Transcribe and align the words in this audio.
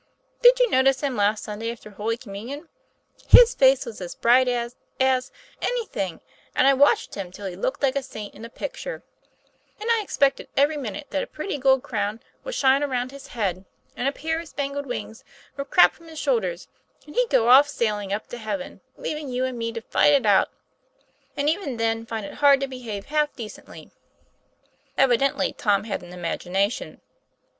Did 0.41 0.59
you 0.59 0.67
notice 0.71 1.01
him 1.01 1.15
last 1.15 1.43
Sunday 1.43 1.71
after 1.71 1.91
Holy 1.91 2.17
Communion? 2.17 2.69
His 3.27 3.53
face 3.53 3.85
was 3.85 4.01
a 4.01 4.09
TOM 4.09 4.19
PLAYFAfR. 4.19 4.43
219 4.45 4.45
bright 4.47 4.47
as 4.47 4.75
as 5.27 5.31
anything, 5.61 6.21
and 6.55 6.65
I 6.65 6.73
watched 6.73 7.13
him 7.13 7.29
till 7.29 7.45
he 7.45 7.55
looked 7.55 7.83
like 7.83 7.95
a 7.95 8.01
saint 8.01 8.33
in 8.33 8.43
a 8.43 8.49
picture; 8.49 9.03
and 9.79 9.91
I 9.91 10.01
expected 10.01 10.47
every 10.57 10.75
minute 10.75 11.05
that 11.11 11.21
a 11.21 11.27
pretty 11.27 11.59
gold 11.59 11.83
crown 11.83 12.19
would 12.43 12.55
shine 12.55 12.81
around 12.81 13.11
his 13.11 13.27
head 13.27 13.63
and 13.95 14.07
a 14.07 14.11
pair 14.11 14.39
of 14.39 14.47
spangled 14.47 14.87
wings 14.87 15.23
would 15.55 15.69
crop 15.69 15.91
from 15.93 16.07
his 16.07 16.17
shoulders, 16.17 16.67
and 17.05 17.13
he'd 17.13 17.29
go 17.29 17.49
off 17.49 17.67
sailing 17.69 18.11
up 18.11 18.25
to 18.29 18.39
heaven, 18.39 18.81
leaving 18.97 19.29
you 19.29 19.45
and 19.45 19.55
me 19.59 19.71
to 19.71 19.81
fight 19.81 20.13
it 20.13 20.25
out, 20.25 20.49
and 21.37 21.47
even 21.47 21.77
then 21.77 22.07
find 22.07 22.25
it 22.25 22.33
hard 22.41 22.59
to 22.61 22.67
behave 22.67 23.05
half 23.05 23.35
decently." 23.35 23.91
Evidently 24.97 25.53
Tom 25.53 25.83
had 25.83 26.01
an 26.01 26.11
imagination. 26.11 27.01